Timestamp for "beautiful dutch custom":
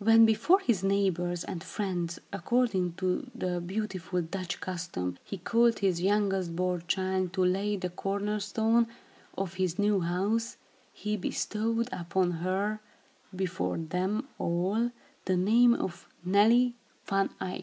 3.60-5.16